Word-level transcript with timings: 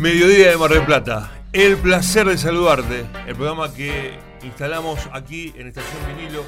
Mediodía 0.00 0.48
de 0.48 0.56
Mar 0.56 0.70
del 0.70 0.86
Plata. 0.86 1.30
El 1.52 1.76
placer 1.76 2.26
de 2.26 2.38
saludarte. 2.38 3.04
El 3.26 3.36
programa 3.36 3.70
que 3.70 4.18
instalamos 4.42 4.98
aquí 5.12 5.52
en 5.58 5.66
Estación 5.66 5.98
Vinilo, 6.16 6.42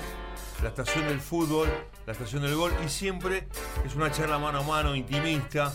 la 0.62 0.70
estación 0.70 1.06
del 1.06 1.20
fútbol, 1.20 1.68
la 2.06 2.12
estación 2.12 2.40
del 2.44 2.54
gol, 2.54 2.72
y 2.82 2.88
siempre 2.88 3.46
es 3.84 3.94
una 3.94 4.10
charla 4.10 4.38
mano 4.38 4.60
a 4.60 4.62
mano, 4.62 4.96
intimista, 4.96 5.70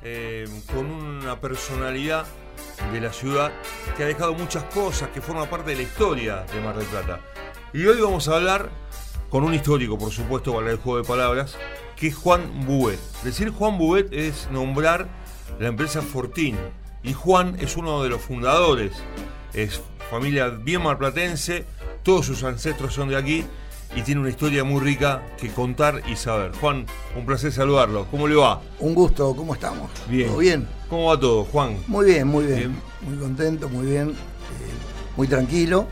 eh, 0.00 0.48
con 0.74 0.86
una 0.86 1.38
personalidad 1.38 2.24
de 2.94 3.00
la 3.02 3.12
ciudad 3.12 3.52
que 3.94 4.04
ha 4.04 4.06
dejado 4.06 4.32
muchas 4.32 4.64
cosas 4.64 5.10
que 5.10 5.20
forman 5.20 5.50
parte 5.50 5.72
de 5.72 5.76
la 5.76 5.82
historia 5.82 6.46
de 6.50 6.62
Mar 6.62 6.78
del 6.78 6.86
Plata. 6.86 7.20
Y 7.74 7.84
hoy 7.84 8.00
vamos 8.00 8.26
a 8.28 8.36
hablar 8.36 8.70
con 9.28 9.44
un 9.44 9.52
histórico, 9.52 9.98
por 9.98 10.12
supuesto, 10.12 10.54
para 10.54 10.70
el 10.70 10.78
juego 10.78 11.02
de 11.02 11.06
palabras, 11.06 11.58
que 11.94 12.06
es 12.06 12.16
Juan 12.16 12.64
Buet. 12.64 12.98
Decir 13.22 13.50
Juan 13.50 13.76
Buet 13.76 14.14
es 14.14 14.48
nombrar 14.50 15.08
la 15.60 15.68
empresa 15.68 16.00
Fortín 16.00 16.56
y 17.02 17.12
Juan 17.12 17.56
es 17.60 17.76
uno 17.76 18.02
de 18.02 18.08
los 18.08 18.20
fundadores. 18.20 18.92
Es 19.54 19.80
familia 20.10 20.48
bien 20.48 20.82
marplatense, 20.82 21.64
todos 22.02 22.26
sus 22.26 22.42
ancestros 22.44 22.94
son 22.94 23.08
de 23.08 23.16
aquí 23.16 23.44
y 23.96 24.02
tiene 24.02 24.20
una 24.20 24.30
historia 24.30 24.64
muy 24.64 24.80
rica 24.80 25.22
que 25.38 25.48
contar 25.48 26.02
y 26.06 26.16
saber. 26.16 26.52
Juan, 26.60 26.86
un 27.16 27.26
placer 27.26 27.52
saludarlo. 27.52 28.06
¿Cómo 28.10 28.28
le 28.28 28.34
va? 28.36 28.60
Un 28.80 28.94
gusto, 28.94 29.34
¿cómo 29.34 29.54
estamos? 29.54 29.90
Bien. 30.08 30.28
¿Todo 30.28 30.38
bien? 30.38 30.68
¿Cómo 30.88 31.06
va 31.06 31.18
todo, 31.18 31.44
Juan? 31.44 31.76
Muy 31.86 32.06
bien, 32.06 32.26
muy 32.26 32.46
bien. 32.46 32.76
Muy 33.02 33.16
contento, 33.18 33.68
muy 33.68 33.86
bien. 33.86 34.10
eh, 34.10 34.14
muy 35.16 35.26
tranquilo. 35.26 35.86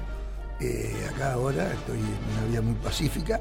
Eh, 0.61 0.95
acá 1.15 1.33
ahora 1.35 1.73
estoy 1.73 1.99
en 1.99 2.39
una 2.39 2.47
vida 2.51 2.63
muy 2.63 2.75
pacífica. 2.75 3.41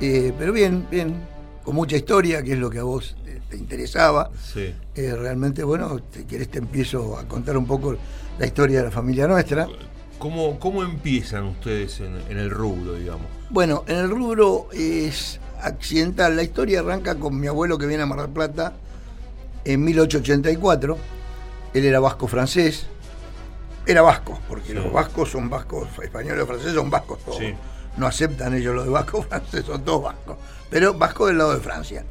Eh, 0.00 0.32
pero 0.38 0.52
bien, 0.52 0.86
bien. 0.90 1.20
Con 1.68 1.74
mucha 1.76 1.96
historia, 1.96 2.42
que 2.42 2.54
es 2.54 2.58
lo 2.58 2.70
que 2.70 2.78
a 2.78 2.82
vos 2.82 3.14
te, 3.26 3.40
te 3.40 3.58
interesaba. 3.58 4.30
Sí. 4.42 4.74
Eh, 4.94 5.14
realmente, 5.14 5.62
bueno, 5.62 6.00
si 6.14 6.24
querés 6.24 6.48
te 6.50 6.60
empiezo 6.60 7.18
a 7.18 7.28
contar 7.28 7.58
un 7.58 7.66
poco 7.66 7.94
la 8.38 8.46
historia 8.46 8.78
de 8.78 8.84
la 8.86 8.90
familia 8.90 9.26
nuestra. 9.28 9.68
¿Cómo, 10.18 10.58
cómo 10.58 10.82
empiezan 10.82 11.44
ustedes 11.44 12.00
en, 12.00 12.16
en 12.30 12.38
el 12.38 12.48
rubro, 12.48 12.94
digamos? 12.94 13.26
Bueno, 13.50 13.84
en 13.86 13.96
el 13.98 14.08
rubro 14.08 14.68
es 14.72 15.40
accidental. 15.60 16.36
La 16.36 16.42
historia 16.42 16.80
arranca 16.80 17.16
con 17.16 17.38
mi 17.38 17.48
abuelo 17.48 17.76
que 17.76 17.84
viene 17.84 18.02
a 18.04 18.06
Mar 18.06 18.22
del 18.22 18.30
Plata 18.30 18.72
en 19.66 19.84
1884. 19.84 20.96
Él 21.74 21.84
era 21.84 22.00
vasco 22.00 22.26
francés. 22.28 22.86
Era 23.84 24.00
vasco, 24.00 24.40
porque 24.48 24.68
Sí. 24.68 24.72
los 24.72 24.90
vascos 24.90 25.28
son 25.32 25.50
vascos, 25.50 25.86
españoles 26.02 26.44
o 26.44 26.46
franceses 26.46 26.72
son 26.72 26.88
vascos 26.88 27.18
todos. 27.26 27.36
Sí. 27.36 27.52
No 27.96 28.06
aceptan 28.06 28.54
ellos 28.54 28.74
lo 28.74 28.84
de 28.84 28.90
vasco 28.90 29.22
francés, 29.28 29.64
son 29.66 29.84
todos 29.84 30.02
vascos. 30.04 30.36
Pero 30.70 30.94
vasco 30.94 31.26
del 31.26 31.38
lado 31.38 31.54
de 31.54 31.60
Francia. 31.60 32.04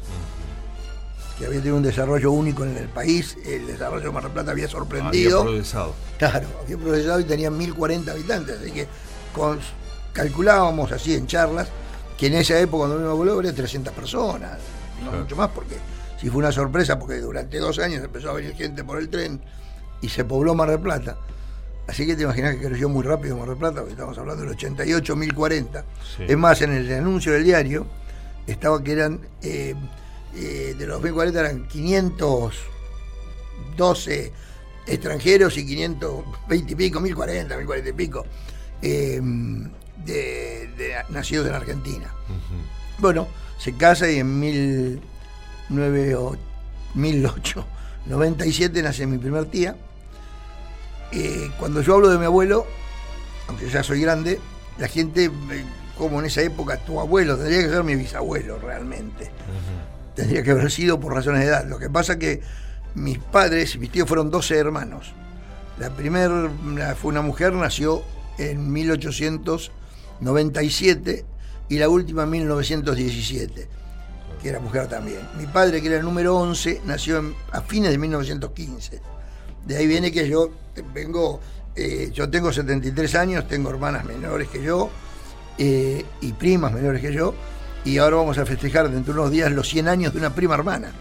Que 1.39 1.47
había 1.47 1.59
tenido 1.59 1.77
un 1.77 1.83
desarrollo 1.83 2.31
único 2.31 2.65
en 2.65 2.77
el 2.77 2.89
país, 2.89 3.37
el 3.45 3.67
desarrollo 3.67 4.05
de 4.05 4.11
Mar 4.13 4.23
del 4.23 4.33
Plata 4.33 4.53
había 4.53 4.69
sorprendido. 4.69 5.41
Había 5.41 5.51
progresado. 5.51 5.95
Claro, 6.19 6.47
había 6.63 6.77
progresado 6.79 7.21
y 7.21 7.25
tenía 7.25 7.51
1040 7.51 8.13
habitantes, 8.13 8.59
así 8.61 8.71
que 8.71 8.87
con- 9.35 9.59
calculábamos 10.13 10.93
así 10.93 11.15
en 11.15 11.27
charlas 11.27 11.69
que 12.17 12.29
en 12.29 12.35
esa 12.35 12.59
época 12.61 12.79
cuando 12.87 12.99
vino 12.99 13.11
abuelo 13.11 13.39
había 13.39 13.53
300 13.55 13.93
personas, 13.93 14.59
no 15.03 15.11
Claro. 15.11 15.19
mucho 15.25 15.35
más, 15.37 15.51
porque 15.51 15.77
si 16.21 16.31
fue 16.31 16.39
una 16.39 16.53
sorpresa, 16.53 16.99
porque 16.99 17.17
durante 17.19 17.59
dos 17.59 17.79
años 17.81 18.05
empezó 18.05 18.31
a 18.31 18.35
venir 18.35 18.55
gente 18.55 18.85
por 18.85 18.99
el 18.99 19.09
tren 19.09 19.41
y 20.01 20.09
se 20.09 20.25
pobló 20.25 20.55
Mar 20.55 20.71
del 20.71 20.79
Plata. 20.81 21.17
Así 21.89 22.07
que 22.07 22.15
te 22.15 22.23
imaginas 22.23 22.55
que 22.57 22.67
creció 22.69 22.89
muy 22.89 23.03
rápido 23.03 23.37
Mar 23.37 23.49
del 23.49 23.59
Plata, 23.59 23.81
porque 23.81 23.93
estamos 23.93 24.17
hablando 24.17 24.43
del 24.45 24.53
88, 24.53 25.17
1040. 25.17 25.85
Sí. 26.17 26.23
Es 26.29 26.39
más, 26.39 26.63
en 26.63 26.73
el 26.73 26.91
anuncio 26.95 27.33
del 27.33 27.43
diario 27.43 27.87
estaba 28.47 28.83
que 28.85 28.93
eran, 28.93 29.19
eh, 29.43 29.75
eh, 30.37 30.75
de 30.79 30.87
los 30.87 31.03
1040 31.03 31.41
eran 31.41 31.67
512 31.69 34.33
extranjeros 34.87 35.57
y 35.57 35.67
520 35.67 36.73
y 36.73 36.77
pico, 36.77 37.01
1040, 37.01 37.57
1040 37.57 37.89
y 37.89 37.93
pico, 37.93 38.27
eh, 38.83 39.21
de, 40.05 40.69
de- 40.77 40.97
nacidos 41.11 41.47
en 41.49 41.55
Argentina. 41.55 42.13
Bueno, 42.99 43.27
se 43.59 43.73
casa 43.77 44.11
y 44.11 44.19
en 44.19 44.39
1897 46.95 48.83
nace 48.83 49.07
mi 49.07 49.19
primer 49.19 49.47
tía. 49.47 49.77
Eh, 51.13 51.51
cuando 51.59 51.81
yo 51.81 51.95
hablo 51.95 52.09
de 52.11 52.19
mi 52.19 52.25
abuelo, 52.25 52.67
aunque 53.49 53.69
ya 53.69 53.83
soy 53.83 54.01
grande, 54.01 54.41
la 54.79 54.89
gente, 54.89 55.27
eh, 55.27 55.65
como 55.97 56.19
en 56.21 56.27
esa 56.27 56.43
época 56.43 56.77
tu 56.79 56.99
abuelo, 57.01 57.37
tendría 57.37 57.63
que 57.63 57.69
ser 57.69 57.85
mi 57.85 57.95
bisabuelo 57.95 58.59
realmente. 58.59 59.31
Tendría 60.15 60.43
que 60.43 60.53
haber 60.53 60.71
sido 60.71 61.01
por 61.01 61.15
razones 61.15 61.41
de 61.41 61.49
edad. 61.49 61.67
Lo 61.67 61.79
que 61.79 61.89
pasa 61.91 62.19
que 62.19 62.41
mis 62.95 63.19
padres, 63.19 63.77
mis 63.79 63.91
tíos 63.91 64.09
fueron 64.09 64.31
12 64.31 64.57
hermanos. 64.57 65.13
La 65.79 65.91
primera 65.91 66.51
fue 66.95 67.11
una 67.11 67.23
mujer, 67.23 67.53
nació 67.53 68.03
en 68.39 68.73
1897 68.73 71.25
y 71.69 71.79
la 71.79 71.89
última 71.89 72.23
en 72.25 72.31
1917, 72.31 73.69
que 74.41 74.49
era 74.49 74.61
mujer 74.61 74.89
también. 74.89 75.19
Mi 75.37 75.47
padre, 75.47 75.81
que 75.81 75.89
era 75.89 75.97
el 75.97 76.05
número 76.05 76.37
11, 76.37 76.83
nació 76.85 77.35
a 77.51 77.61
fines 77.63 77.91
de 77.91 77.99
1915. 77.99 79.01
De 79.67 79.77
ahí 79.77 79.89
viene 79.89 80.13
que 80.13 80.29
yo 80.29 80.51
vengo, 80.93 81.41
eh, 81.75 82.11
yo 82.13 82.31
tengo 82.31 82.53
73 82.53 83.15
años, 83.17 83.49
tengo 83.49 83.71
hermanas 83.71 84.05
menores 84.05 84.47
que 84.49 84.63
yo 84.63 84.91
eh, 85.59 86.05
y 86.21 86.33
primas 86.33 86.73
menores 86.73 87.01
que 87.01 87.13
yo, 87.13 87.35
y 87.85 87.99
ahora 87.99 88.17
vamos 88.17 88.39
a 88.39 88.47
festejar 88.47 88.91
dentro 88.91 89.13
de 89.15 89.21
unos 89.21 89.31
días 89.33 89.51
los 89.53 89.69
100 89.69 89.89
años 89.89 90.13
de 90.13 90.19
una 90.19 90.35
prima 90.35 90.55
hermana, 90.55 90.93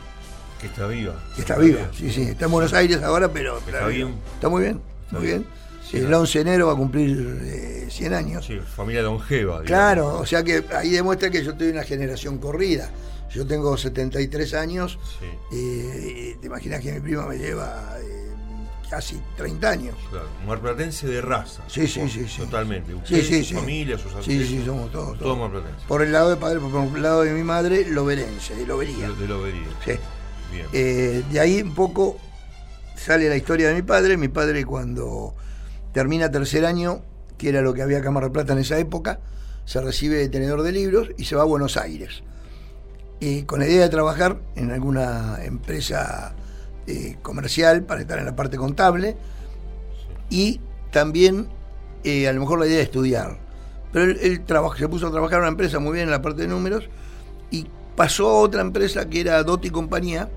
Que 0.59 0.67
está 0.67 0.87
viva. 0.87 1.15
que 1.35 1.41
está 1.41 1.57
viva. 1.57 1.89
Sí, 1.97 2.11
sí, 2.11 2.21
está 2.23 2.45
en 2.45 2.51
Buenos 2.51 2.73
Aires 2.73 3.01
ahora, 3.03 3.29
pero 3.31 3.57
Está 3.59 3.87
bien. 3.87 4.15
Está 4.35 4.49
muy 4.49 4.61
bien, 4.63 4.81
Está 5.05 5.17
muy 5.19 5.27
bien. 5.27 5.45
el 5.93 6.09
¿no? 6.09 6.19
11 6.21 6.37
de 6.39 6.41
enero 6.41 6.67
va 6.67 6.73
a 6.73 6.75
cumplir 6.75 7.39
eh, 7.43 7.87
100 7.89 8.13
años. 8.13 8.45
Sí, 8.45 8.59
familia 8.75 9.03
longeva. 9.03 9.61
digamos. 9.61 9.67
Claro, 9.67 10.17
o 10.19 10.25
sea 10.25 10.43
que 10.43 10.63
ahí 10.75 10.89
demuestra 10.91 11.29
que 11.29 11.43
yo 11.43 11.51
estoy 11.51 11.67
en 11.69 11.73
una 11.75 11.83
generación 11.83 12.37
corrida. 12.39 12.89
Yo 13.33 13.47
tengo 13.47 13.75
73 13.77 14.53
años, 14.53 14.99
Sí, 15.19 15.25
eh, 15.57 16.37
te 16.39 16.45
imaginas 16.47 16.81
que 16.81 16.91
mi 16.93 16.99
prima 16.99 17.25
me 17.25 17.37
lleva 17.37 17.97
eh, 17.99 18.12
casi 18.95 19.19
30 19.37 19.69
años. 19.69 19.95
claro. 20.11 20.27
Marplatense 20.45 21.07
de 21.07 21.19
raza. 21.21 21.63
Sí, 21.67 21.87
sí, 21.87 22.07
sí, 22.09 22.27
sí. 22.27 22.41
Totalmente. 22.41 22.91
Sí, 22.91 22.97
Usted, 22.97 23.23
sí, 23.23 23.43
su 23.43 23.49
sí. 23.49 23.55
familia, 23.55 23.97
sus 23.97 24.11
Sí, 24.11 24.17
ancestros. 24.17 24.47
sí, 24.49 24.63
somos 24.65 24.91
todos. 24.91 25.17
Todos 25.19 25.37
marplatenses. 25.37 25.83
Por 25.87 26.01
el 26.03 26.11
lado 26.11 26.29
de 26.29 26.35
padre, 26.35 26.59
por 26.59 26.95
el 26.95 27.01
lado 27.01 27.23
de 27.23 27.31
mi 27.33 27.43
madre, 27.43 27.85
loberense, 27.89 28.55
de 28.55 28.65
lobería. 28.67 29.09
De, 29.09 29.15
de 29.15 29.27
lo 29.27 29.41
vería. 29.41 29.63
Sí. 29.83 29.91
Bien. 30.51 30.67
Eh, 30.73 31.23
de 31.31 31.39
ahí 31.39 31.61
un 31.63 31.73
poco 31.73 32.17
sale 32.95 33.27
la 33.29 33.35
historia 33.35 33.69
de 33.69 33.73
mi 33.73 33.81
padre. 33.81 34.15
Mi 34.17 34.27
padre 34.27 34.63
cuando 34.65 35.33
termina 35.91 36.29
tercer 36.29 36.65
año, 36.65 37.01
que 37.37 37.49
era 37.49 37.61
lo 37.61 37.73
que 37.73 37.81
había 37.81 37.97
acá 37.97 38.09
en 38.09 38.13
Mar 38.13 38.23
del 38.23 38.31
Plata 38.31 38.53
en 38.53 38.59
esa 38.59 38.77
época, 38.77 39.19
se 39.65 39.81
recibe 39.81 40.17
de 40.17 40.29
tenedor 40.29 40.61
de 40.61 40.71
libros 40.71 41.09
y 41.17 41.25
se 41.25 41.35
va 41.35 41.41
a 41.41 41.45
Buenos 41.45 41.77
Aires. 41.77 42.23
eh, 43.21 43.45
con 43.45 43.59
la 43.59 43.67
idea 43.67 43.81
de 43.83 43.89
trabajar 43.89 44.37
en 44.55 44.71
alguna 44.71 45.37
empresa 45.43 46.35
eh, 46.87 47.17
comercial 47.21 47.83
para 47.83 48.01
estar 48.01 48.19
en 48.19 48.25
la 48.25 48.35
parte 48.35 48.57
contable 48.57 49.15
y 50.29 50.59
también 50.91 51.47
eh, 52.03 52.27
a 52.27 52.33
lo 52.33 52.41
mejor 52.41 52.59
la 52.59 52.67
idea 52.67 52.77
de 52.77 52.83
estudiar. 52.83 53.39
Pero 53.91 54.05
él, 54.05 54.43
se 54.77 54.89
puso 54.89 55.07
a 55.07 55.11
trabajar 55.11 55.37
en 55.37 55.41
una 55.41 55.49
empresa 55.49 55.79
muy 55.79 55.93
bien 55.93 56.05
en 56.05 56.11
la 56.11 56.21
parte 56.21 56.41
de 56.41 56.47
números 56.47 56.89
y 57.51 57.67
pasó 57.95 58.29
a 58.29 58.33
otra 58.39 58.61
empresa 58.61 59.07
que 59.07 59.21
era 59.21 59.43
Dotti 59.43 59.69
Compañía. 59.69 60.29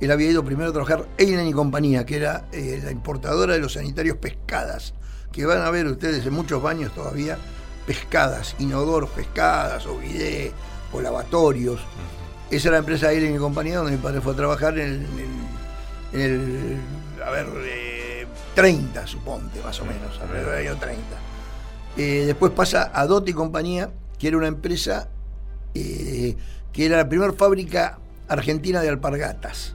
Él 0.00 0.10
había 0.10 0.30
ido 0.30 0.44
primero 0.44 0.70
a 0.70 0.72
trabajar 0.72 1.06
Eilen 1.16 1.46
y 1.46 1.52
Compañía, 1.52 2.04
que 2.04 2.16
era 2.16 2.44
la 2.52 2.90
importadora 2.90 3.54
de 3.54 3.60
los 3.60 3.74
sanitarios 3.74 4.16
pescadas, 4.18 4.94
que 5.30 5.46
van 5.46 5.62
a 5.62 5.70
ver 5.70 5.86
ustedes 5.86 6.26
en 6.26 6.34
muchos 6.34 6.60
baños 6.60 6.92
todavía 6.92 7.38
pescadas, 7.86 8.54
inodoros 8.58 9.10
pescadas, 9.10 9.86
o 9.86 9.98
bidé, 9.98 10.52
o 10.92 11.00
lavatorios. 11.00 11.80
Esa 12.50 12.68
era 12.68 12.76
la 12.76 12.80
empresa 12.80 13.12
Eilen 13.12 13.34
y 13.34 13.38
Compañía 13.38 13.78
donde 13.78 13.92
mi 13.92 13.98
padre 13.98 14.20
fue 14.20 14.32
a 14.32 14.36
trabajar 14.36 14.78
en 14.78 14.90
el, 14.90 15.06
a 16.14 17.30
ver, 17.30 17.46
30, 18.54 19.06
suponte, 19.06 19.60
más 19.62 19.80
o 19.80 19.84
menos, 19.84 20.18
alrededor 20.20 20.56
del 20.56 20.68
año 20.68 20.78
30. 20.78 21.02
Eh, 21.96 22.24
después 22.26 22.52
pasa 22.52 22.90
a 22.94 23.06
Dot 23.06 23.28
y 23.28 23.32
Compañía, 23.32 23.90
que 24.18 24.28
era 24.28 24.36
una 24.36 24.48
empresa 24.48 25.08
eh, 25.74 26.36
que 26.72 26.86
era 26.86 26.98
la 26.98 27.08
primera 27.08 27.32
fábrica 27.32 27.98
argentina 28.28 28.80
de 28.80 28.88
alpargatas. 28.88 29.74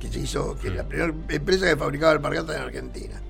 Que 0.00 0.08
se 0.08 0.20
hizo, 0.20 0.58
que 0.58 0.70
la 0.70 0.84
primera 0.84 1.12
empresa 1.28 1.66
que 1.66 1.76
fabricaba 1.76 2.12
alpargatas 2.12 2.56
en 2.56 2.62
Argentina. 2.62 3.20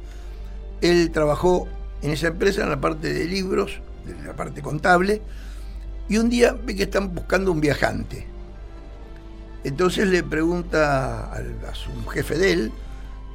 Él 0.81 1.11
trabajó 1.11 1.69
en 2.03 2.11
esa 2.11 2.29
empresa 2.29 2.63
en 2.63 2.71
la 2.71 2.81
parte 2.81 3.13
de 3.13 3.25
libros, 3.25 3.81
en 4.07 4.27
la 4.27 4.35
parte 4.35 4.63
contable, 4.63 5.23
y 6.09 6.19
un 6.19 6.29
día 6.29 6.53
ve 6.53 6.77
que 6.77 6.85
están 6.85 7.15
buscando 7.15 7.51
un 7.51 7.61
viajante. 7.61 8.27
Entonces 9.65 10.09
le 10.09 10.23
pregunta 10.23 11.33
a 11.33 11.75
su 11.75 12.07
jefe 12.09 12.39
de 12.39 12.53
él 12.53 12.73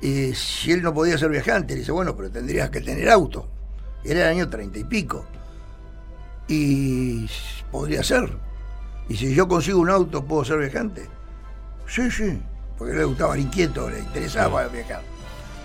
eh, 0.01 0.33
si 0.35 0.71
él 0.71 0.81
no 0.81 0.93
podía 0.93 1.17
ser 1.17 1.29
viajante. 1.29 1.73
Le 1.73 1.81
dice, 1.81 1.91
bueno, 1.91 2.15
pero 2.15 2.31
tendrías 2.31 2.69
que 2.69 2.81
tener 2.81 3.09
auto. 3.09 3.47
Era 4.03 4.21
el 4.21 4.37
año 4.37 4.49
treinta 4.49 4.79
y 4.79 4.83
pico. 4.83 5.25
Y 6.47 7.29
podría 7.71 8.03
ser. 8.03 8.29
Y 9.09 9.15
si 9.17 9.33
yo 9.33 9.47
consigo 9.47 9.79
un 9.79 9.89
auto, 9.89 10.23
¿puedo 10.23 10.45
ser 10.45 10.59
viajante? 10.59 11.07
Sí, 11.87 12.09
sí, 12.09 12.41
porque 12.77 12.93
le 12.93 13.03
gustaba 13.03 13.35
el 13.35 13.41
inquieto, 13.41 13.89
le 13.89 13.99
interesaba 13.99 14.67
viajar. 14.67 15.01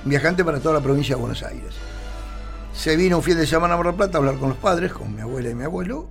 Viajante 0.05 0.44
para 0.44 0.58
toda 0.58 0.75
la 0.75 0.81
provincia 0.81 1.14
de 1.14 1.20
Buenos 1.20 1.43
Aires. 1.43 1.75
Se 2.73 2.97
vino 2.97 3.19
un 3.19 3.23
fin 3.23 3.37
de 3.37 3.47
semana 3.47 3.75
a 3.75 3.76
Mar 3.76 3.87
del 3.87 3.94
Plata 3.94 4.19
a 4.19 4.20
hablar 4.20 4.37
con 4.38 4.50
los 4.50 4.58
padres, 4.58 4.93
con 4.93 5.14
mi 5.14 5.20
abuela 5.20 5.49
y 5.49 5.55
mi 5.55 5.64
abuelo, 5.64 6.08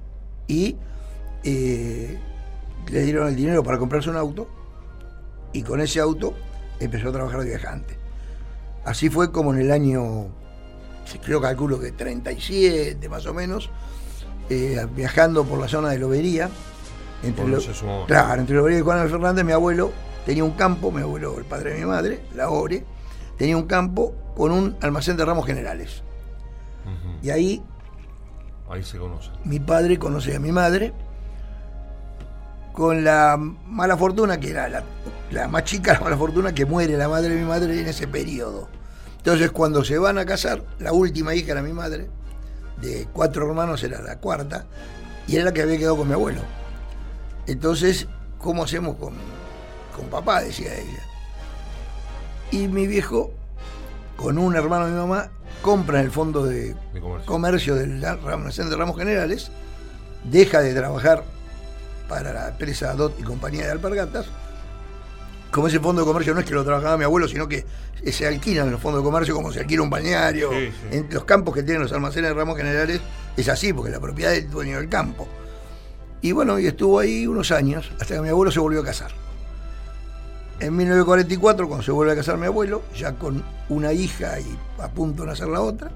y 0.48 0.78
eh, 1.44 2.20
le 2.90 3.02
dieron 3.02 3.28
el 3.28 3.36
dinero 3.36 3.64
para 3.64 3.78
comprarse 3.78 4.10
un 4.10 4.18
auto, 4.18 4.48
y 5.54 5.64
con 5.64 5.82
ese 5.82 6.00
auto 6.00 6.34
empezó 6.80 7.10
a 7.10 7.12
trabajar 7.12 7.42
de 7.42 7.48
viajante. 7.48 7.98
Así 8.84 9.10
fue 9.10 9.32
como 9.32 9.54
en 9.54 9.62
el 9.62 9.72
año, 9.72 10.28
creo 11.24 11.42
calculo 11.42 11.80
que 11.80 11.92
37 11.92 13.10
más 13.10 13.26
o 13.26 13.34
menos, 13.34 13.70
eh, 14.50 14.86
viajando 14.96 15.44
por 15.44 15.60
la 15.60 15.68
zona 15.68 15.90
de 15.90 16.00
Lobería. 16.00 16.50
Entre 17.24 17.44
claro, 18.06 18.42
entre 18.42 18.56
Lobería 18.56 18.80
y 18.80 18.82
Juan 18.82 19.10
Fernández, 19.10 19.44
mi 19.44 19.54
abuelo 19.54 19.92
tenía 20.26 20.44
un 20.44 20.52
campo, 20.52 20.92
mi 20.92 21.02
abuelo, 21.02 21.38
el 21.38 21.46
padre 21.46 21.74
de 21.74 21.80
mi 21.80 21.86
madre, 21.86 22.22
la 22.36 22.50
Ore, 22.50 22.86
tenía 23.38 23.58
un 23.58 23.66
campo 23.66 24.14
con 24.36 24.52
un 24.52 24.76
almacén 24.82 25.18
de 25.18 25.26
ramos 25.26 25.46
generales. 25.46 26.04
Y 27.24 27.30
ahí. 27.32 27.64
Ahí 28.70 28.84
se 28.84 28.98
conoce. 28.98 29.32
Mi 29.44 29.60
padre 29.60 29.98
conoce 29.98 30.36
a 30.36 30.40
mi 30.40 30.52
madre. 30.52 30.94
Con 32.76 33.04
la 33.04 33.38
mala 33.38 33.96
fortuna, 33.96 34.40
que 34.40 34.50
era 34.50 34.68
la, 34.68 34.84
la 35.32 35.48
más 35.48 35.64
chica, 35.64 35.94
la 35.94 36.02
mala 36.02 36.18
fortuna, 36.18 36.54
que 36.54 36.66
muere 36.66 36.98
la 36.98 37.08
madre 37.08 37.30
de 37.30 37.40
mi 37.40 37.48
madre 37.48 37.80
en 37.80 37.88
ese 37.88 38.08
periodo. 38.08 38.68
Entonces, 39.18 39.50
cuando 39.52 39.84
se 39.84 39.98
van 39.98 40.18
a 40.18 40.26
casar, 40.26 40.62
la 40.80 40.92
última 40.92 41.34
hija 41.34 41.54
era 41.54 41.62
mi 41.62 41.74
madre, 41.74 42.10
de 42.82 43.08
cuatro 43.12 43.48
hermanos 43.48 43.82
era 43.84 44.02
la 44.02 44.18
cuarta, 44.20 44.66
y 45.28 45.36
era 45.36 45.46
la 45.46 45.54
que 45.54 45.62
había 45.62 45.78
quedado 45.78 45.98
con 45.98 46.08
mi 46.08 46.14
abuelo. 46.14 46.42
Entonces, 47.48 48.08
¿cómo 48.38 48.64
hacemos 48.64 48.98
con, 48.98 49.14
con 49.96 50.08
papá? 50.10 50.42
decía 50.42 50.76
ella. 50.76 51.04
Y 52.52 52.68
mi 52.68 52.88
viejo, 52.88 53.32
con 54.16 54.38
un 54.38 54.56
hermano 54.56 54.86
de 54.86 54.92
mi 54.92 54.98
mamá, 54.98 55.30
compra 55.62 56.00
en 56.00 56.06
el 56.06 56.12
fondo 56.12 56.46
de, 56.46 56.76
comercio. 57.26 57.76
del 57.76 58.00
Centro 58.52 58.70
de 58.70 58.76
Ramos 58.76 58.98
Generales, 58.98 59.50
deja 60.24 60.62
de 60.62 60.74
trabajar 60.74 61.24
para 62.08 62.34
la 62.34 62.50
empresa 62.50 62.94
DOT 62.94 63.20
y 63.20 63.24
compañía 63.24 63.66
de 63.66 63.72
alpargatas, 63.72 64.28
como 65.52 65.68
ese 65.68 65.80
fondo 65.80 66.02
de 66.02 66.06
comercio 66.06 66.34
no 66.34 66.42
es 66.42 66.46
que 66.46 66.54
lo 66.54 66.66
trabajaba 66.66 66.98
mi 66.98 67.06
abuelo, 67.06 67.28
sino 67.28 67.48
que 67.48 67.66
se 68.12 68.28
alquilan 68.28 68.72
los 68.72 68.82
fondos 68.82 69.02
de 69.02 69.06
comercio 69.06 69.34
como 69.34 69.52
se 69.52 69.62
alquila 69.62 69.84
un 69.84 69.90
bañario. 69.90 70.52
En 70.52 71.08
los 71.10 71.24
campos 71.24 71.54
que 71.54 71.64
tienen 71.64 71.82
los 71.82 71.94
almacenes 71.94 72.30
de 72.30 72.34
ramos 72.34 72.58
generales 72.58 73.00
es 73.38 73.48
así, 73.50 73.72
porque 73.72 73.92
la 73.92 74.00
propiedad 74.00 74.34
es 74.34 74.44
del 74.44 74.52
dueño 74.52 74.78
del 74.78 74.90
campo. 74.90 75.28
Y 76.22 76.32
bueno, 76.32 76.60
y 76.60 76.68
estuvo 76.68 77.00
ahí 77.00 77.28
unos 77.28 77.52
años, 77.52 77.92
hasta 78.00 78.16
que 78.16 78.22
mi 78.22 78.30
abuelo 78.30 78.52
se 78.52 78.60
volvió 78.60 78.82
a 78.82 78.84
casar. 78.84 79.12
En 80.60 80.76
1944, 80.76 81.68
cuando 81.68 81.84
se 81.84 81.92
vuelve 81.92 82.14
a 82.14 82.16
casar 82.16 82.38
mi 82.38 82.48
abuelo, 82.48 82.82
ya 82.96 83.14
con 83.14 83.44
una 83.70 83.94
hija 83.94 84.40
y 84.40 84.58
a 84.82 84.90
punto 84.90 85.24
de 85.24 85.30
nacer 85.30 85.48
la 85.48 85.62
otra, 85.62 85.92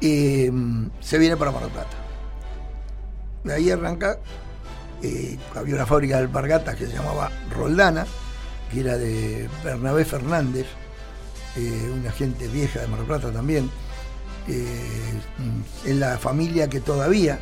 em, 0.00 0.90
se 1.00 1.18
viene 1.18 1.36
para 1.36 1.50
Mar 1.50 1.62
del 1.62 1.72
Plata. 1.72 1.96
De 3.44 3.52
ahí 3.52 3.70
arranca, 3.70 4.18
eh, 5.02 5.36
había 5.54 5.74
una 5.74 5.86
fábrica 5.86 6.16
de 6.16 6.22
alpargatas 6.22 6.76
que 6.76 6.86
se 6.86 6.92
llamaba 6.92 7.30
Roldana, 7.50 8.06
que 8.70 8.80
era 8.80 8.96
de 8.96 9.48
Bernabé 9.64 10.04
Fernández, 10.04 10.66
eh, 11.56 11.92
una 11.92 12.12
gente 12.12 12.46
vieja 12.48 12.80
de 12.80 12.86
Mar 12.86 12.98
del 13.00 13.08
Plata 13.08 13.32
también, 13.32 13.68
eh, 14.48 15.20
en 15.84 16.00
la 16.00 16.18
familia 16.18 16.68
que 16.68 16.80
todavía 16.80 17.38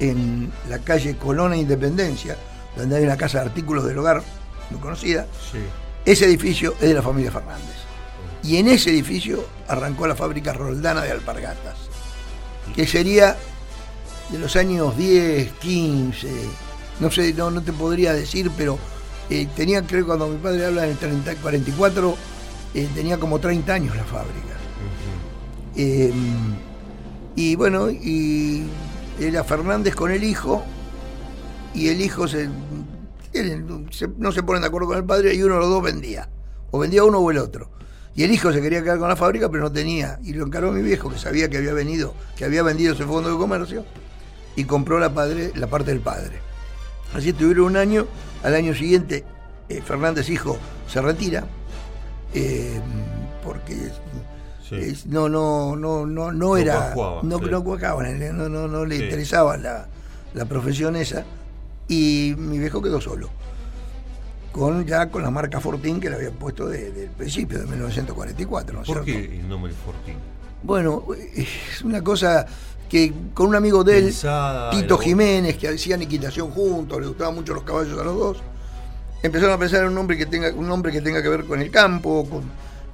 en 0.00 0.50
la 0.68 0.78
calle 0.78 1.16
Colona 1.16 1.56
Independencia, 1.56 2.36
donde 2.76 2.96
hay 2.96 3.04
una 3.04 3.16
casa 3.16 3.40
de 3.40 3.46
artículos 3.46 3.84
del 3.84 3.98
hogar 3.98 4.22
muy 4.70 4.80
conocida, 4.80 5.26
ese 6.04 6.24
edificio 6.24 6.74
es 6.80 6.88
de 6.88 6.94
la 6.94 7.02
familia 7.02 7.30
Fernández. 7.30 7.76
Y 8.42 8.56
en 8.56 8.68
ese 8.68 8.90
edificio 8.90 9.44
arrancó 9.66 10.06
la 10.06 10.14
fábrica 10.14 10.52
Roldana 10.52 11.02
de 11.02 11.10
Alpargatas, 11.10 11.76
que 12.74 12.86
sería 12.86 13.36
de 14.30 14.38
los 14.38 14.56
años 14.56 14.96
10, 14.96 15.52
15, 15.52 16.28
no 17.00 17.10
sé, 17.10 17.32
no, 17.34 17.50
no 17.50 17.62
te 17.62 17.72
podría 17.72 18.12
decir, 18.12 18.50
pero 18.56 18.78
eh, 19.30 19.46
tenía, 19.54 19.82
creo 19.82 20.06
cuando 20.06 20.28
mi 20.28 20.38
padre 20.38 20.66
habla 20.66 20.86
en 20.86 20.96
el 21.00 21.36
44, 21.36 22.16
eh, 22.74 22.88
tenía 22.94 23.18
como 23.18 23.38
30 23.38 23.72
años 23.72 23.96
la 23.96 24.04
fábrica. 24.04 24.56
Eh, 25.76 26.12
y 27.36 27.54
bueno, 27.54 27.90
y 27.90 28.64
era 29.20 29.44
Fernández 29.44 29.94
con 29.94 30.10
el 30.10 30.24
hijo, 30.24 30.64
y 31.74 31.88
el 31.88 32.00
hijo 32.00 32.26
se, 32.26 32.48
no 34.16 34.32
se 34.32 34.42
ponen 34.42 34.62
de 34.62 34.68
acuerdo 34.68 34.88
con 34.88 34.98
el 34.98 35.04
padre, 35.04 35.34
y 35.34 35.42
uno 35.42 35.54
de 35.54 35.60
los 35.60 35.70
dos 35.70 35.82
vendía. 35.82 36.28
O 36.70 36.78
vendía 36.78 37.04
uno 37.04 37.18
o 37.18 37.30
el 37.30 37.38
otro. 37.38 37.70
Y 38.14 38.24
el 38.24 38.32
hijo 38.32 38.52
se 38.52 38.60
quería 38.60 38.82
quedar 38.82 38.98
con 38.98 39.08
la 39.08 39.16
fábrica, 39.16 39.48
pero 39.48 39.64
no 39.64 39.72
tenía. 39.72 40.18
Y 40.24 40.32
lo 40.32 40.44
encargó 40.44 40.72
mi 40.72 40.82
viejo, 40.82 41.10
que 41.10 41.18
sabía 41.18 41.48
que 41.48 41.58
había 41.58 41.72
venido, 41.72 42.14
que 42.36 42.44
había 42.44 42.62
vendido 42.62 42.94
ese 42.94 43.04
fondo 43.04 43.30
de 43.30 43.36
comercio, 43.36 43.84
y 44.56 44.64
compró 44.64 44.98
la, 44.98 45.14
padre, 45.14 45.52
la 45.54 45.68
parte 45.68 45.92
del 45.92 46.00
padre. 46.00 46.47
Así 47.14 47.32
tuvieron 47.32 47.66
un 47.66 47.76
año, 47.76 48.06
al 48.42 48.54
año 48.54 48.74
siguiente 48.74 49.24
eh, 49.68 49.82
Fernández 49.82 50.28
hijo 50.30 50.58
se 50.86 51.00
retira, 51.00 51.44
eh, 52.34 52.80
porque 53.44 53.90
no, 55.06 55.28
no, 55.28 55.76
no, 55.76 56.06
no, 56.06 56.32
no 56.32 56.56
era, 56.56 56.94
no, 56.94 57.22
no, 57.22 57.38
no, 57.38 58.48
no, 58.48 58.68
no, 58.68 58.84
le 58.84 58.96
interesaba 58.96 59.56
la, 59.56 59.86
la, 60.34 60.44
profesión 60.44 60.96
esa, 60.96 61.24
y 61.86 62.34
mi 62.36 62.58
viejo 62.58 62.82
quedó 62.82 63.00
solo. 63.00 63.30
Con, 64.52 64.86
ya 64.86 65.10
con 65.10 65.22
la 65.22 65.30
marca 65.30 65.60
Fortín 65.60 66.00
que 66.00 66.08
le 66.10 66.16
había 66.16 66.30
puesto 66.30 66.68
desde 66.68 67.04
el 67.04 67.10
principio 67.10 67.58
de 67.58 67.66
1944. 67.66 68.78
¿no 68.78 68.84
¿Por 68.84 69.04
qué 69.04 69.38
el 69.38 69.48
nombre 69.48 69.72
Fortín? 69.72 70.16
Bueno, 70.62 71.04
es 71.34 71.82
una 71.82 72.02
cosa 72.02 72.46
que 72.88 73.12
con 73.34 73.48
un 73.48 73.54
amigo 73.54 73.84
de 73.84 73.98
él, 73.98 74.14
Tito 74.70 74.98
Jiménez, 74.98 75.56
que 75.56 75.68
hacían 75.68 76.02
equitación 76.02 76.50
juntos, 76.50 77.00
le 77.00 77.06
gustaban 77.06 77.34
mucho 77.34 77.54
los 77.54 77.62
caballos 77.62 77.98
a 77.98 78.04
los 78.04 78.16
dos, 78.16 78.38
empezaron 79.22 79.54
a 79.54 79.58
pensar 79.58 79.82
en 79.82 79.88
un 79.88 79.94
nombre 79.94 80.16
que 80.16 80.26
tenga, 80.26 80.50
un 80.54 80.66
nombre 80.66 80.90
que, 80.90 81.00
tenga 81.00 81.22
que 81.22 81.28
ver 81.28 81.44
con 81.44 81.60
el 81.60 81.70
campo, 81.70 82.26
con, 82.28 82.44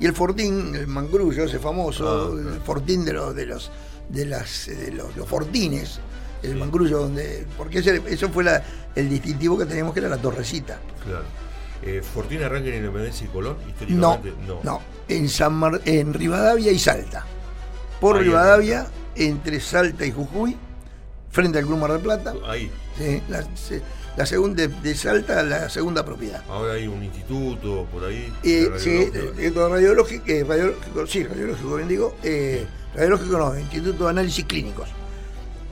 y 0.00 0.06
el 0.06 0.12
fortín, 0.12 0.74
el 0.74 0.86
mangrullo, 0.86 1.44
ese 1.44 1.58
famoso, 1.58 2.32
ah, 2.32 2.54
el 2.54 2.60
fortín 2.60 3.04
de 3.04 3.12
los, 3.12 3.34
de 3.34 3.46
los, 3.46 3.70
de 4.08 4.26
las, 4.26 4.66
de 4.66 4.90
los, 4.90 5.28
fortines, 5.28 6.00
el 6.42 6.56
mangrullo 6.56 7.00
donde. 7.00 7.46
Porque 7.56 7.78
ese, 7.78 8.02
eso 8.08 8.28
fue 8.30 8.44
la, 8.44 8.62
el 8.94 9.08
distintivo 9.08 9.56
que 9.56 9.66
teníamos 9.66 9.94
que 9.94 10.00
era 10.00 10.08
la 10.08 10.18
torrecita. 10.18 10.78
Claro. 11.04 11.24
Eh, 11.82 12.02
¿Fortín 12.02 12.42
arranca 12.42 12.70
en 12.70 12.76
Independencia 12.76 13.26
y 13.26 13.28
Colón? 13.28 13.56
No, 13.88 14.18
no, 14.62 14.80
en, 15.06 15.28
San 15.28 15.60
en 15.84 16.14
Rivadavia 16.14 16.72
y 16.72 16.78
Salta. 16.78 17.26
Por 18.00 18.18
Rivadavia 18.18 18.86
entre 19.16 19.60
Salta 19.60 20.04
y 20.04 20.12
Jujuy, 20.12 20.56
frente 21.30 21.58
al 21.58 21.66
Club 21.66 21.78
Mar 21.78 21.92
del 21.92 22.00
Plata. 22.00 22.34
Ahí. 22.46 22.70
la 24.16 24.26
segunda 24.26 24.66
de 24.66 24.94
Salta, 24.94 25.42
la 25.42 25.68
segunda 25.68 26.04
propiedad. 26.04 26.42
Ahora 26.48 26.74
hay 26.74 26.86
un 26.86 27.02
instituto 27.02 27.86
por 27.92 28.04
ahí. 28.04 28.32
Eh, 28.42 28.70
sí, 28.78 29.10
radiológico, 29.10 29.68
radiológico, 29.68 30.24
eh, 30.28 30.44
radiológico, 30.46 31.06
sí, 31.06 31.24
radiológico, 31.24 31.76
bien 31.76 31.88
digo, 31.88 32.16
eh, 32.22 32.66
radiológico 32.94 33.38
no, 33.38 33.58
Instituto 33.58 34.04
de 34.04 34.10
Análisis 34.10 34.44
Clínicos. 34.44 34.88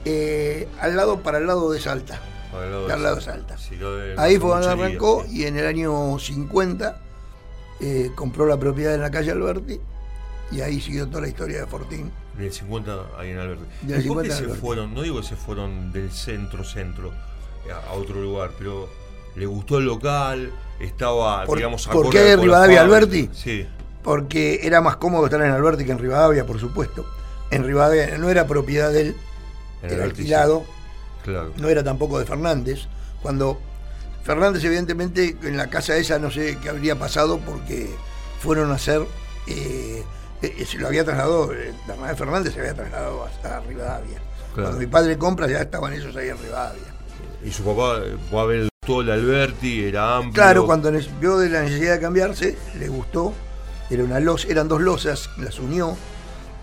Eh, 0.05 0.67
al 0.81 0.97
lado, 0.97 1.21
para 1.21 1.37
el 1.37 1.47
lado 1.47 1.71
de 1.71 1.79
Salta. 1.79 2.19
Para 2.51 2.65
el 2.65 2.71
lado 2.71 2.87
de, 2.87 2.97
lado 2.97 3.15
de 3.15 3.21
Salta. 3.21 3.57
Ahí 4.17 4.37
fue 4.37 4.49
donde 4.49 4.67
arrancó 4.67 5.25
y 5.29 5.45
en 5.45 5.57
el 5.57 5.65
año 5.65 6.19
50 6.19 6.99
compró 8.15 8.45
la 8.45 8.57
propiedad 8.57 8.95
en 8.95 9.01
la 9.01 9.11
calle 9.11 9.31
Alberti 9.31 9.79
y 10.53 10.61
ahí 10.61 10.79
siguió 10.79 11.07
toda 11.07 11.21
la 11.21 11.27
historia 11.27 11.61
de 11.61 11.67
Fortín. 11.67 12.11
Del 12.37 12.51
50 12.51 13.05
ahí 13.17 13.31
en 13.31 13.39
Alberti. 13.39 13.65
¿Y 13.87 14.07
por 14.07 14.23
qué 14.23 14.31
se 14.31 14.47
fueron? 14.49 14.93
No 14.93 15.01
digo 15.01 15.19
que 15.19 15.27
se 15.27 15.35
fueron 15.35 15.91
del 15.91 16.11
centro-centro 16.11 17.11
a 17.71 17.93
otro 17.93 18.21
lugar, 18.21 18.51
pero 18.57 18.89
le 19.35 19.45
gustó 19.45 19.77
el 19.77 19.85
local, 19.85 20.51
estaba, 20.79 21.45
digamos, 21.45 21.87
¿Por 21.87 22.09
qué 22.09 22.35
Rivadavia 22.35 22.81
Alberti? 22.81 23.29
Sí. 23.33 23.65
Porque 24.03 24.59
era 24.63 24.81
más 24.81 24.97
cómodo 24.97 25.25
estar 25.25 25.41
en 25.41 25.51
Alberti 25.51 25.85
que 25.85 25.91
en 25.91 25.99
Rivadavia, 25.99 26.45
por 26.45 26.59
supuesto. 26.59 27.05
En 27.51 27.63
Rivadavia 27.63 28.17
no 28.17 28.29
era 28.29 28.45
propiedad 28.47 28.91
de 28.91 29.01
él, 29.01 29.15
era 29.81 30.03
alquilado. 30.03 30.63
Claro. 31.23 31.53
No 31.57 31.69
era 31.69 31.83
tampoco 31.83 32.19
de 32.19 32.25
Fernández. 32.25 32.81
Cuando 33.21 33.59
Fernández, 34.23 34.63
evidentemente, 34.65 35.37
en 35.41 35.55
la 35.55 35.69
casa 35.69 35.95
esa 35.95 36.19
no 36.19 36.29
sé 36.29 36.57
qué 36.61 36.69
habría 36.69 36.97
pasado 36.99 37.39
porque 37.39 37.89
fueron 38.41 38.71
a 38.71 38.75
hacer. 38.75 39.01
Eh, 39.47 40.03
eh, 40.43 40.65
se 40.65 40.77
lo 40.77 40.87
había 40.87 41.03
trasladado, 41.03 41.53
eh, 41.53 41.73
Fernández 42.15 42.53
se 42.53 42.59
había 42.59 42.73
trasladado 42.73 43.23
hasta 43.23 43.59
Rivadavia. 43.61 44.19
Cuando 44.53 44.77
mi 44.77 44.87
padre 44.87 45.17
compra 45.17 45.47
ya 45.47 45.59
estaban 45.61 45.93
ellos 45.93 46.15
ahí 46.15 46.29
en 46.29 46.37
Rivadavia. 46.37 46.93
Y 47.43 47.51
su 47.51 47.63
papá 47.63 48.01
fue 48.29 48.41
a 48.41 48.45
ver 48.45 48.69
todo 48.85 49.01
el 49.01 49.11
Alberti, 49.11 49.85
era 49.85 50.17
amplio. 50.17 50.33
Claro, 50.33 50.65
cuando 50.65 50.91
vio 51.19 51.37
de 51.37 51.49
la 51.49 51.61
necesidad 51.61 51.93
de 51.93 51.99
cambiarse, 51.99 52.57
le 52.77 52.87
gustó. 52.89 53.33
Era 53.89 54.03
una 54.03 54.19
los, 54.19 54.45
eran 54.45 54.67
dos 54.67 54.81
losas, 54.81 55.29
las 55.37 55.59
unió 55.59 55.95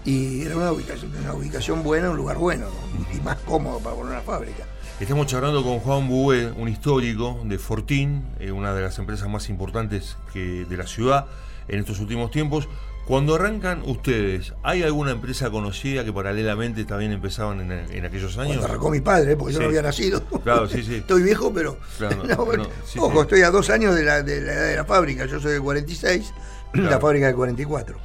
y 0.04 0.42
era 0.42 0.56
una 0.56 0.72
ubicación, 0.72 1.12
una 1.22 1.34
ubicación 1.34 1.82
buena, 1.82 2.10
un 2.10 2.16
lugar 2.16 2.38
bueno 2.38 2.66
y 3.14 3.20
más 3.20 3.36
cómodo 3.40 3.78
para 3.78 3.96
poner 3.96 4.12
una 4.12 4.22
fábrica. 4.22 4.64
Estamos 4.98 5.26
charlando 5.26 5.62
con 5.62 5.78
Juan 5.78 6.08
Bué, 6.08 6.52
un 6.52 6.68
histórico 6.68 7.40
de 7.44 7.58
Fortín, 7.58 8.24
eh, 8.38 8.52
una 8.52 8.74
de 8.74 8.82
las 8.82 8.98
empresas 8.98 9.28
más 9.28 9.48
importantes 9.48 10.16
que, 10.32 10.64
de 10.64 10.76
la 10.76 10.86
ciudad 10.86 11.26
en 11.68 11.80
estos 11.80 12.00
últimos 12.00 12.30
tiempos. 12.30 12.68
Cuando 13.10 13.34
arrancan 13.34 13.82
ustedes, 13.86 14.54
¿hay 14.62 14.84
alguna 14.84 15.10
empresa 15.10 15.50
conocida 15.50 16.04
que 16.04 16.12
paralelamente 16.12 16.84
también 16.84 17.10
empezaban 17.10 17.60
en, 17.60 18.04
aquellos 18.04 18.38
años? 18.38 18.58
Cuando 18.58 18.66
arrancó 18.66 18.88
mi 18.88 19.00
padre, 19.00 19.36
porque 19.36 19.52
yo 19.52 19.58
no 19.58 19.66
había 19.66 19.82
nacido. 19.82 20.22
Claro, 20.44 20.68
sí, 20.68 20.84
sí. 20.84 20.94
Estoy 20.98 21.24
viejo, 21.24 21.52
pero. 21.52 21.76
ojo, 22.98 23.22
estoy 23.22 23.42
a 23.42 23.50
dos 23.50 23.68
años 23.68 23.96
de 23.96 24.04
la, 24.04 24.22
de 24.22 24.40
la 24.40 24.52
edad 24.52 24.68
de 24.68 24.76
la 24.76 24.84
fábrica. 24.84 25.26
Yo 25.26 25.40
soy 25.40 25.54
de 25.54 25.60
46, 25.60 26.32
la 26.74 27.00
fábrica 27.00 27.26
de 27.26 27.34
44. 27.34 27.98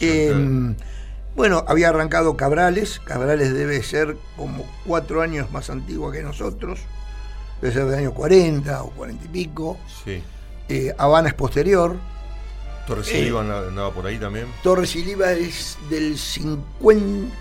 Em, 0.00 0.76
bueno, 1.34 1.64
había 1.66 1.88
arrancado 1.88 2.36
Cabrales. 2.36 3.00
Cabrales 3.02 3.54
debe 3.54 3.82
ser 3.82 4.18
como 4.36 4.66
cuatro 4.84 5.22
años 5.22 5.50
más 5.50 5.70
antigua 5.70 6.12
que 6.12 6.22
nosotros. 6.22 6.80
Debe 7.62 7.72
ser 7.72 7.86
de 7.86 7.96
años 7.96 8.12
40 8.12 8.82
o 8.82 8.90
40 8.90 9.24
y 9.24 9.28
pico. 9.28 9.78
Sí. 10.04 10.22
Eh, 10.68 10.94
Habana 10.98 11.28
es 11.28 11.34
posterior. 11.34 11.96
Torres 12.86 13.12
y 13.14 13.22
Liva 13.22 13.40
andaba 13.40 13.92
por 13.92 14.06
ahí 14.06 14.18
también. 14.18 14.46
Torres 14.62 14.94
y 14.96 15.04
Liva 15.04 15.32
es 15.32 15.78
del 15.88 16.18
50. 16.18 17.34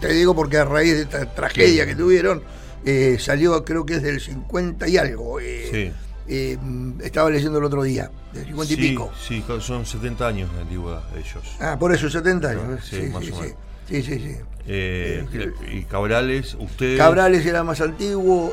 Te 0.00 0.08
digo 0.12 0.34
porque 0.34 0.58
a 0.58 0.64
raíz 0.64 0.94
de 0.94 1.02
esta 1.02 1.34
tragedia 1.34 1.86
que 1.86 1.96
tuvieron, 1.96 2.42
eh, 2.84 3.16
salió, 3.18 3.64
creo 3.64 3.84
que 3.84 3.94
es 3.94 4.02
del 4.02 4.20
50 4.20 4.88
y 4.88 4.96
algo. 4.96 5.40
Eh, 5.40 5.68
sí. 5.70 5.92
Eh, 6.28 6.58
estaba 7.02 7.30
leyendo 7.30 7.58
el 7.58 7.64
otro 7.64 7.82
día, 7.82 8.10
del 8.32 8.46
50 8.46 8.72
y 8.72 8.76
pico. 8.76 9.12
Sí, 9.20 9.44
son 9.60 9.84
70 9.84 10.26
años 10.26 10.52
de 10.54 10.60
antigüedad 10.60 11.02
ellos. 11.16 11.56
Ah, 11.60 11.76
por 11.78 11.92
eso, 11.92 12.08
70 12.08 12.48
años. 12.48 12.84
Sí, 12.84 13.02
más 13.12 13.28
o 13.30 13.40
menos. 13.40 13.54
Sí, 13.88 14.02
sí, 14.02 14.18
sí. 14.18 15.46
y 15.72 15.84
Cabrales, 15.84 16.56
usted. 16.58 16.96
Cabrales 16.96 17.44
era 17.46 17.62
más 17.64 17.80
antiguo, 17.80 18.52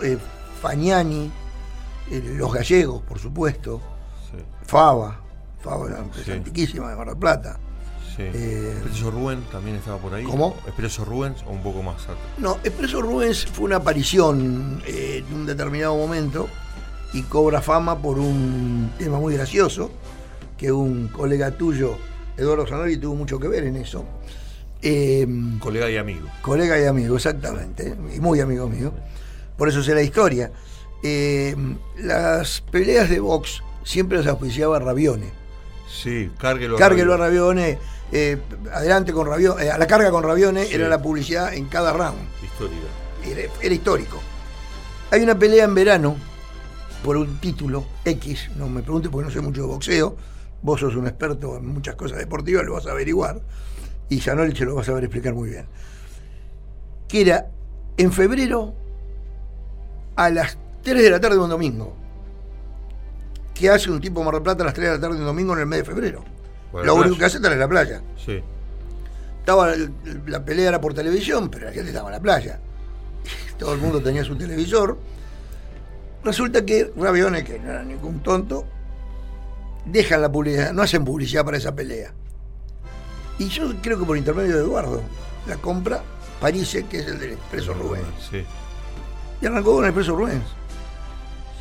Fagnani, 0.62 1.32
los 2.38 2.54
gallegos, 2.54 3.02
por 3.04 3.20
supuesto, 3.20 3.82
Fava, 4.66 5.23
Fábula, 5.64 6.04
antiquísima 6.32 6.90
de 6.90 6.96
Mar 6.96 7.08
del 7.08 7.18
Plata. 7.18 7.58
Sí. 8.16 8.22
Eh, 8.22 8.74
Expreso 8.74 9.10
Rubén 9.10 9.42
también 9.52 9.78
estaba 9.78 9.98
por 9.98 10.14
ahí. 10.14 10.26
¿Cómo? 10.26 10.56
Expreso 10.68 11.04
Rubens 11.06 11.42
o 11.48 11.52
un 11.52 11.64
poco 11.64 11.82
más 11.82 12.06
No, 12.38 12.60
Expreso 12.64 13.02
Rubens 13.02 13.46
fue 13.46 13.66
una 13.66 13.78
aparición 13.78 14.84
eh, 14.86 15.24
en 15.28 15.34
un 15.34 15.46
determinado 15.46 15.96
momento 15.96 16.48
y 17.14 17.24
cobra 17.24 17.62
fama 17.62 17.98
por 18.00 18.20
un 18.20 18.92
tema 19.00 19.20
muy 19.20 19.36
gracioso, 19.36 19.90
que 20.58 20.72
un 20.72 21.08
colega 21.08 21.52
tuyo, 21.52 21.98
Eduardo 22.38 22.68
Zanoli, 22.68 22.98
tuvo 22.98 23.16
mucho 23.16 23.40
que 23.40 23.48
ver 23.48 23.64
en 23.64 23.78
eso. 23.78 24.04
Eh, 24.82 25.26
colega 25.60 25.90
y 25.90 25.98
amigo. 25.98 26.28
Colega 26.42 26.80
y 26.80 26.86
amigo, 26.86 27.16
exactamente, 27.16 27.96
y 28.14 28.20
muy 28.20 28.42
amigo 28.42 28.68
mío. 28.68 28.94
Por 29.58 29.70
eso 29.70 29.82
sé 29.82 29.96
la 29.96 30.02
historia. 30.02 30.52
las 31.98 32.62
peleas 32.62 33.10
de 33.10 33.20
box 33.20 33.64
siempre 33.84 34.18
las 34.18 34.28
auspiciaba 34.28 34.78
Ravione 34.80 35.43
Sí, 35.94 36.32
cárguelo, 36.40 36.78
cárguelo 36.78 37.14
a 37.14 37.18
Ravione. 37.18 37.78
Eh, 38.12 38.38
adelante 38.72 39.14
con 39.14 39.28
Ravione, 39.28 39.66
eh, 39.66 39.72
a 39.72 39.78
la 39.78 39.88
carga 39.88 40.12
con 40.12 40.24
Ravione 40.24 40.68
era 40.72 40.88
la 40.88 41.02
publicidad 41.02 41.54
en 41.54 41.66
cada 41.66 41.94
round. 41.94 42.20
Histórica. 42.44 43.50
Era, 43.62 43.74
histórico. 43.74 44.20
Hay 45.12 45.22
una 45.22 45.38
pelea 45.38 45.66
en 45.66 45.76
verano 45.76 46.16
por 47.04 47.18
un 47.18 47.40
título 47.40 47.86
X, 48.06 48.50
no 48.58 48.70
me 48.70 48.82
pregunte 48.82 49.10
porque 49.10 49.26
no 49.28 49.32
sé 49.32 49.42
mucho 49.42 49.62
de 49.62 49.68
boxeo. 49.68 50.16
Vos 50.62 50.80
sos 50.80 50.96
un 50.96 51.08
experto 51.08 51.58
en 51.58 51.68
muchas 51.68 51.96
cosas 51.96 52.18
deportivas, 52.18 52.66
lo 52.66 52.74
vas 52.74 52.88
a 52.88 52.92
averiguar. 52.92 53.42
Y 54.10 54.20
Janoli 54.20 54.56
se 54.56 54.66
lo 54.66 54.76
vas 54.76 54.88
a 54.88 54.92
saber 54.92 55.06
explicar 55.06 55.34
muy 55.34 55.50
bien. 55.50 55.66
Que 57.08 57.22
era 57.22 57.48
en 57.98 58.12
febrero 58.12 58.74
a 60.16 60.30
las 60.30 60.58
3 60.84 61.04
de 61.04 61.10
la 61.10 61.20
tarde 61.20 61.36
de 61.38 61.44
un 61.44 61.50
domingo 61.50 62.03
¿Qué 63.54 63.70
hace 63.70 63.92
un 63.92 64.02
tipo 64.02 64.20
de 64.20 64.26
Mar 64.26 64.34
del 64.36 64.44
Plata 64.44 64.64
a 64.64 64.66
las 64.66 64.74
3 64.74 64.88
de 64.88 64.96
la 64.96 65.02
tarde 65.02 65.16
de 65.16 65.22
un 65.22 65.28
domingo 65.28 65.54
en 65.54 65.60
el 65.60 65.66
mes 65.66 65.80
de 65.80 65.86
febrero? 65.86 66.24
Lo 66.74 66.96
único 66.96 67.18
que 67.18 67.26
hace 67.26 67.38
es 67.38 67.42
estar 67.42 67.52
en 67.52 67.60
la 67.60 67.68
playa. 67.68 68.02
Sí. 68.24 68.42
Estaba, 69.40 69.74
la 70.26 70.44
pelea 70.44 70.70
era 70.70 70.82
por 70.82 70.94
televisión, 70.94 71.50
pero 71.50 71.66
la 71.66 71.72
gente 71.72 71.90
estaba 71.90 72.10
en 72.10 72.16
la 72.16 72.22
playa. 72.22 72.60
Todo 73.60 73.74
el 73.74 73.80
mundo 73.80 74.02
tenía 74.02 74.24
su 74.24 74.36
televisor. 74.36 74.98
Resulta 76.24 76.66
que 76.66 76.92
Ravione, 76.96 77.44
que 77.44 77.60
no 77.60 77.70
era 77.70 77.84
ningún 77.84 78.24
tonto, 78.24 78.66
dejan 79.86 80.22
la 80.22 80.32
publicidad, 80.32 80.72
no 80.74 80.82
hacen 80.82 81.04
publicidad 81.04 81.44
para 81.44 81.58
esa 81.58 81.76
pelea. 81.76 82.14
Y 83.38 83.50
yo 83.50 83.74
creo 83.82 84.00
que 84.00 84.06
por 84.06 84.18
intermedio 84.18 84.56
de 84.56 84.62
Eduardo, 84.62 85.02
la 85.48 85.58
compra 85.58 86.02
Parise, 86.40 86.86
que 86.86 87.00
es 87.00 87.08
el 87.08 87.20
del 87.20 87.34
Expreso 87.34 87.74
Rubén. 87.74 88.04
Sí. 88.32 88.44
Y 89.42 89.46
arrancó 89.46 89.76
con 89.76 89.84
el 89.84 89.90
Expreso 89.90 90.16
Rubén. 90.16 90.42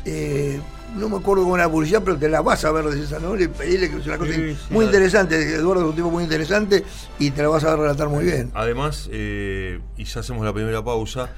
Eh, 0.05 0.59
no 0.95 1.09
me 1.09 1.17
acuerdo 1.17 1.47
era 1.55 1.65
la 1.65 1.71
publicidad, 1.71 2.01
pero 2.03 2.17
te 2.17 2.29
la 2.29 2.41
vas 2.41 2.63
a 2.65 2.71
ver 2.71 2.85
desde 2.85 3.03
esa 3.03 3.19
noche 3.19 3.45
y 3.45 3.47
pedirle 3.47 3.89
que 3.89 3.97
es 3.97 4.05
una 4.05 4.17
cosa 4.17 4.33
muy 4.69 4.85
interesante. 4.85 5.55
Eduardo 5.55 5.83
es 5.83 5.89
un 5.89 5.95
tipo 5.95 6.11
muy 6.11 6.23
interesante 6.23 6.83
y 7.19 7.31
te 7.31 7.41
la 7.41 7.49
vas 7.49 7.63
a 7.63 7.71
ver 7.71 7.79
relatar 7.79 8.09
muy 8.09 8.25
bien. 8.25 8.51
Además, 8.53 9.09
eh, 9.11 9.79
y 9.97 10.05
ya 10.05 10.19
hacemos 10.19 10.45
la 10.45 10.53
primera 10.53 10.83
pausa, 10.83 11.29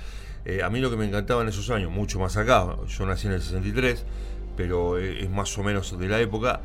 eh, 0.46 0.62
a 0.64 0.70
mí 0.70 0.80
lo 0.80 0.90
que 0.90 0.98
me 0.98 1.06
encantaba 1.06 1.42
en 1.42 1.48
esos 1.48 1.70
años, 1.70 1.92
mucho 1.92 2.20
más 2.20 2.38
acá, 2.38 2.68
yo 2.88 3.06
nací 3.06 3.28
en 3.28 3.34
el 3.34 3.42
63, 3.42 4.04
pero 4.58 4.98
es 4.98 5.30
más 5.30 5.58
o 5.58 5.64
menos 5.64 5.98
de 5.98 6.08
la 6.08 6.20
época, 6.20 6.62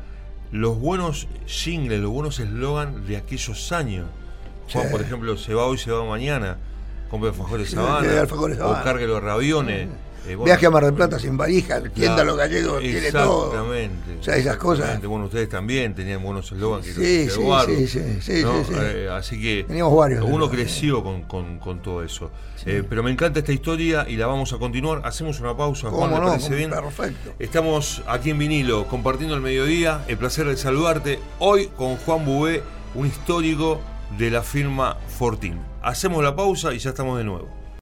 los 0.51 0.77
buenos 0.79 1.27
jingles, 1.45 1.99
los 1.99 2.11
buenos 2.11 2.39
eslogan 2.39 3.07
de 3.07 3.17
aquellos 3.17 3.71
años. 3.71 4.07
por 4.91 5.01
ejemplo, 5.01 5.37
se 5.37 5.53
va 5.53 5.65
hoy, 5.65 5.77
se 5.77 5.91
va 5.91 6.05
mañana, 6.05 6.57
compre 7.09 7.29
alfajores 7.29 7.71
sabana, 7.71 8.23
o 8.23 8.83
cargue 8.83 9.07
los 9.07 9.21
raviones. 9.23 9.87
Eh, 10.27 10.37
Viaje 10.43 10.67
a 10.67 10.69
Mar 10.69 10.85
del 10.85 10.93
Plata 10.93 11.17
sin 11.17 11.35
valija, 11.35 11.81
tienda 11.81 12.23
los 12.23 12.37
gallegos, 12.37 12.79
tiene 12.81 13.11
todo. 13.11 13.47
Exactamente. 13.47 14.17
O 14.19 14.23
sea, 14.23 14.35
esas 14.35 14.57
cosas. 14.57 15.01
Bueno, 15.01 15.25
ustedes 15.25 15.49
también 15.49 15.95
tenían 15.95 16.21
buenos 16.21 16.51
eslogans. 16.51 16.85
Sí, 16.85 16.93
sí, 16.93 17.29
sí, 17.29 17.87
sí, 17.87 18.21
sí, 18.21 18.43
eh, 18.43 19.09
así 19.11 19.41
que 19.41 19.65
Teníamos 19.67 19.95
varios, 19.95 20.23
uno 20.23 20.49
creció 20.49 21.03
con, 21.03 21.23
con, 21.23 21.81
todo 21.81 22.03
eso. 22.03 22.29
Eh, 22.65 22.83
pero 22.87 23.01
me 23.01 23.09
encanta 23.09 23.39
esta 23.39 23.51
historia 23.51 24.05
y 24.07 24.15
la 24.15 24.27
vamos 24.27 24.53
a 24.53 24.59
continuar. 24.59 25.01
Hacemos 25.05 25.39
una 25.39 25.57
pausa, 25.57 25.89
Juan, 25.89 26.11
no? 26.11 26.27
parece 26.27 26.53
bien? 26.53 26.69
Perfecto. 26.69 27.33
Estamos 27.39 28.03
aquí 28.07 28.29
en 28.29 28.37
vinilo 28.37 28.87
compartiendo 28.87 29.35
el 29.35 29.41
mediodía. 29.41 30.03
El 30.07 30.17
placer 30.17 30.45
de 30.45 30.57
saludarte 30.57 31.19
hoy 31.39 31.67
con 31.75 31.97
Juan 31.97 32.25
Bubé, 32.25 32.61
un 32.93 33.07
histórico 33.07 33.81
de 34.17 34.29
la 34.29 34.43
firma 34.43 34.97
Fortín. 35.17 35.59
Hacemos 35.81 36.23
la 36.23 36.35
pausa 36.35 36.73
y 36.73 36.79
ya 36.79 36.91
estamos 36.91 37.17
de 37.17 37.23
nuevo. 37.23 37.60